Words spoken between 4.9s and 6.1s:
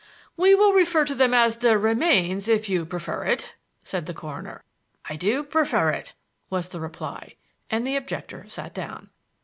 "I do prefer